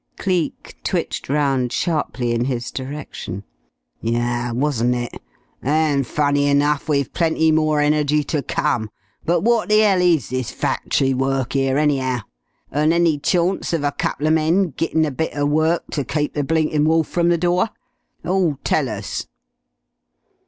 [0.17, 3.43] Cleek twitched round sharply in his direction.
[4.01, 5.21] "Yus wasn't it?
[5.61, 8.89] An', funny enough, we've plenty more energy ter come!...
[9.25, 12.21] But what the 'ell is this factory work 'ere, any'ow?
[12.71, 16.33] An' any chawnce of a couple of men gittin' a bit er work to keep
[16.33, 17.69] the blinkin' wolf from the door?
[18.23, 19.27] Who'll tell us?"